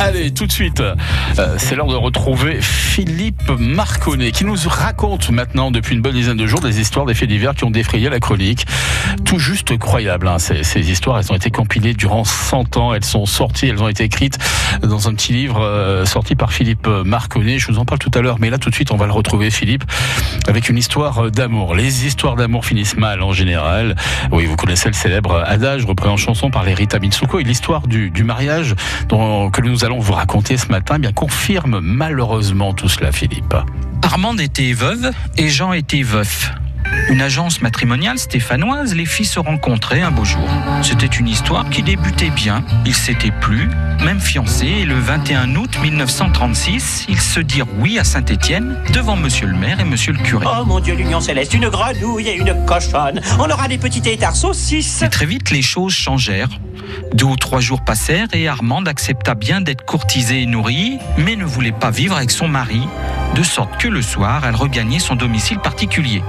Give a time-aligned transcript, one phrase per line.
[0.00, 0.94] Allez, tout de suite, euh,
[1.56, 6.46] c'est l'heure de retrouver Philippe Marconnet qui nous raconte maintenant depuis une bonne dizaine de
[6.46, 8.66] jours des histoires des faits divers qui ont défrayé la chronique.
[9.24, 13.24] Tout juste croyable, hein, ces, histoires, elles ont été compilées durant 100 ans, elles sont
[13.24, 14.38] sorties, elles ont été écrites
[14.82, 17.58] dans un petit livre euh, sorti par Philippe Marconnet.
[17.58, 19.12] Je vous en parle tout à l'heure, mais là tout de suite, on va le
[19.12, 19.84] retrouver, Philippe,
[20.48, 21.74] avec une histoire d'amour.
[21.74, 23.94] Les histoires d'amour finissent mal en général.
[24.32, 27.86] Oui, vous connaissez le célèbre adage repris en chanson par les Rita Mitsuko et l'histoire
[27.86, 28.74] du, du mariage
[29.08, 33.54] dont, que nous allons vous raconter ce matin, bien confirme malheureusement tout cela, Philippe.
[34.02, 36.52] Armande était veuve et Jean était veuf.
[37.14, 40.48] Une agence matrimoniale stéphanoise, les filles se rencontraient un beau jour.
[40.82, 42.64] C'était une histoire qui débutait bien.
[42.84, 43.70] Ils s'étaient plu,
[44.04, 49.46] même fiancés, et le 21 août 1936, ils se dirent oui à Saint-Étienne devant monsieur
[49.46, 50.44] le maire et monsieur le curé.
[50.44, 53.20] Oh mon Dieu, l'Union Céleste, une grenouille et une cochonne.
[53.38, 55.02] On aura des petits étards saucisses.
[55.02, 56.58] Et très vite, les choses changèrent.
[57.14, 61.44] Deux ou trois jours passèrent et Armande accepta bien d'être courtisée et nourrie, mais ne
[61.44, 62.82] voulait pas vivre avec son mari,
[63.34, 66.22] de sorte que le soir, elle regagnait son domicile particulier.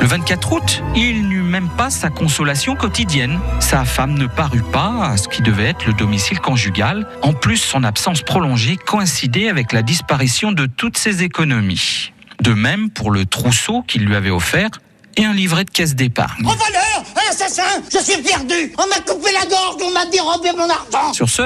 [0.00, 3.40] Le 24 août, il n'eut même pas sa consolation quotidienne.
[3.60, 7.08] Sa femme ne parut pas à ce qui devait être le domicile conjugal.
[7.22, 12.12] En plus, son absence prolongée coïncidait avec la disparition de toutes ses économies.
[12.42, 14.70] De même pour le trousseau qu'il lui avait offert
[15.16, 16.44] et un livret de caisse d'épargne.
[16.44, 20.50] En valeur Un assassin Je suis perdu On m'a coupé la gorge, on m'a dérobé
[20.56, 21.42] mon argent Sur ce,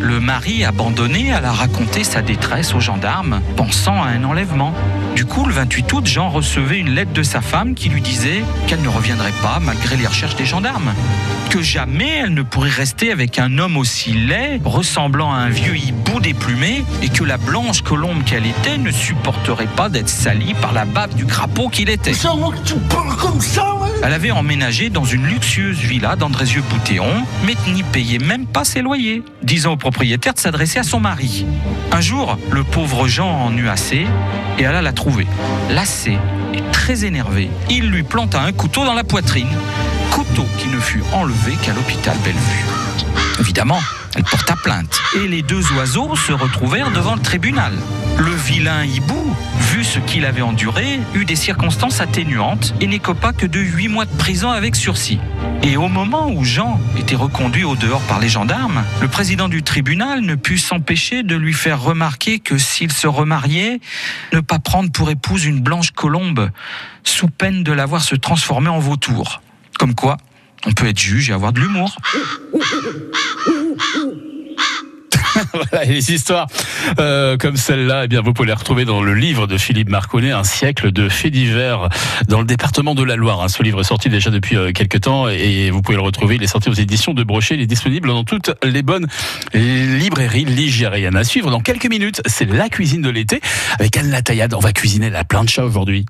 [0.00, 4.74] le mari abandonné alla raconter sa détresse aux gendarmes, pensant à un enlèvement.
[5.14, 8.42] Du coup, le 28 août, Jean recevait une lettre de sa femme qui lui disait
[8.66, 10.92] qu'elle ne reviendrait pas malgré les recherches des gendarmes.
[11.50, 15.76] Que jamais elle ne pourrait rester avec un homme aussi laid, ressemblant à un vieux
[15.76, 20.72] hibou déplumé, et que la blanche colombe qu'elle était ne supporterait pas d'être salie par
[20.72, 22.12] la bave du crapaud qu'il était.
[23.18, 23.88] Comme ça, ouais.
[24.02, 29.22] Elle avait emménagé dans une luxueuse villa d'Andrézieux-Boutéon, mais n'y payait même pas ses loyers,
[29.86, 31.46] propriétaire de s'adresser à son mari.
[31.92, 34.04] Un jour, le pauvre Jean en eut assez
[34.58, 35.28] et alla la trouver.
[35.70, 36.18] Lassé
[36.54, 39.46] et très énervé, il lui planta un couteau dans la poitrine,
[40.10, 42.64] couteau qui ne fut enlevé qu'à l'hôpital Bellevue.
[43.38, 43.78] Évidemment,
[44.16, 47.72] elle porta plainte et les deux oiseaux se retrouvèrent devant le tribunal.
[48.18, 49.36] Le vilain hibou,
[49.72, 54.06] vu ce qu'il avait enduré, eut des circonstances atténuantes et n'écopa que de huit mois
[54.06, 55.18] de prison avec sursis.
[55.62, 59.62] Et au moment où Jean était reconduit au dehors par les gendarmes, le président du
[59.62, 63.80] tribunal ne put s'empêcher de lui faire remarquer que s'il se remariait,
[64.32, 66.50] ne pas prendre pour épouse une blanche colombe,
[67.04, 69.42] sous peine de la voir se transformer en vautour.
[69.78, 70.16] Comme quoi,
[70.66, 71.96] on peut être juge et avoir de l'humour.
[75.52, 76.46] voilà, et les histoires
[76.98, 80.30] euh, comme celle-là, eh bien, vous pouvez les retrouver dans le livre de Philippe Marconnet,
[80.30, 81.88] Un siècle de faits divers
[82.28, 83.42] dans le département de la Loire.
[83.42, 83.48] Hein.
[83.48, 86.36] Ce livre est sorti déjà depuis euh, quelques temps et vous pouvez le retrouver.
[86.36, 87.54] Il est sorti aux éditions de Brochet.
[87.54, 89.06] Il est disponible dans toutes les bonnes
[89.54, 91.16] librairies ligériennes.
[91.16, 93.40] À suivre dans quelques minutes, c'est la cuisine de l'été
[93.78, 94.54] avec Anne Latayade.
[94.54, 96.06] On va cuisiner la plancha aujourd'hui.